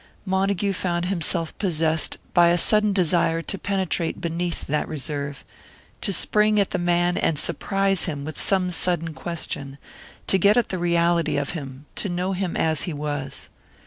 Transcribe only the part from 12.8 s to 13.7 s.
he was.